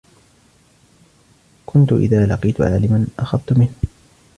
[1.65, 3.73] كُنْت إذَا لَقِيتُ عَالِمًا أَخَذْت مِنْهُ